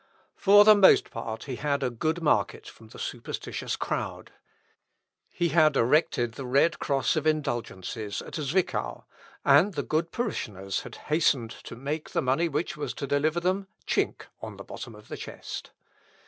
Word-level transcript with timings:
For 0.35 0.65
the 0.65 0.73
most 0.73 1.11
part 1.11 1.43
he 1.43 1.57
had 1.57 1.83
a 1.83 1.91
good 1.91 2.23
market 2.23 2.67
from 2.67 2.87
the 2.87 2.97
superstitious 2.97 3.75
crowd. 3.75 4.31
He 5.29 5.49
had 5.49 5.75
erected 5.77 6.31
the 6.31 6.45
red 6.47 6.79
cross 6.79 7.15
of 7.15 7.27
indulgences 7.27 8.19
at 8.23 8.33
Zwickau, 8.33 9.03
and 9.45 9.75
the 9.75 9.83
good 9.83 10.11
parishioners 10.11 10.79
had 10.79 10.95
hastened 11.13 11.51
to 11.51 11.75
make 11.75 12.09
the 12.09 12.21
money 12.23 12.49
which 12.49 12.75
was 12.75 12.95
to 12.95 13.05
deliver 13.05 13.39
them 13.39 13.67
chink 13.85 14.21
on 14.41 14.57
the 14.57 14.63
bottom 14.63 14.95
of 14.95 15.07
the 15.07 15.17
chest. 15.17 15.69